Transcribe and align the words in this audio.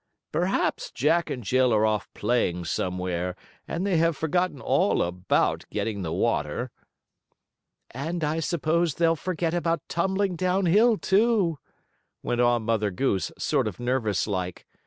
"Perhaps 0.31 0.89
Jack 0.89 1.29
and 1.29 1.43
Jill 1.43 1.71
are 1.71 1.85
off 1.85 2.11
playing 2.15 2.65
somewhere, 2.65 3.35
and 3.67 3.85
they 3.85 3.97
have 3.97 4.17
forgotten 4.17 4.59
all 4.59 5.03
about 5.03 5.63
getting 5.69 6.01
the 6.01 6.11
water." 6.11 6.71
"And 7.91 8.23
I 8.23 8.39
suppose 8.39 8.95
they'll 8.95 9.15
forget 9.15 9.53
about 9.53 9.83
tumbling 9.87 10.35
down 10.35 10.65
hill, 10.65 10.97
too," 10.97 11.59
went 12.23 12.41
on 12.41 12.63
Mother 12.63 12.89
Goose, 12.89 13.31
sort 13.37 13.67
of 13.67 13.79
nervous 13.79 14.25
like. 14.25 14.65